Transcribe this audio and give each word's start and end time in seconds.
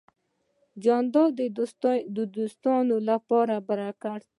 جانداد 0.83 1.29
د 2.15 2.19
دوستانو 2.37 2.95
لپاره 3.09 3.55
برکت 3.69 4.21
دی. 4.23 4.29